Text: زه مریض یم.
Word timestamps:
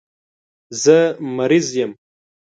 زه 0.81 0.97
مریض 1.37 1.67
یم. 1.79 1.91